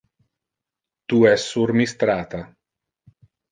[1.11, 2.43] Tu es sur mi strata.